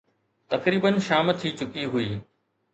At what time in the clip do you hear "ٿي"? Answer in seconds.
1.43-1.49